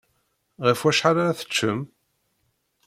[0.65, 1.79] Ɣef wacḥal ara teččem?